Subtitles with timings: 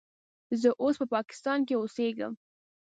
[0.61, 2.33] زه اوس په پاکستان کې اوسیږم.